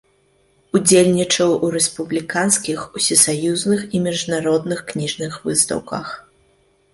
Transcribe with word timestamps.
Удзельнічаў 0.77 1.49
у 1.67 1.67
рэспубліканскіх, 1.75 2.79
усесаюзных 3.01 3.79
і 3.85 3.97
міжнародных 4.07 4.79
кніжных 4.89 5.39
выстаўках. 5.45 6.07